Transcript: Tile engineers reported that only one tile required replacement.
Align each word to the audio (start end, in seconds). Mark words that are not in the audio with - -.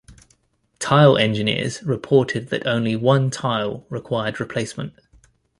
Tile 0.79 1.15
engineers 1.15 1.83
reported 1.83 2.47
that 2.49 2.65
only 2.65 2.95
one 2.95 3.29
tile 3.29 3.85
required 3.89 4.39
replacement. 4.39 4.93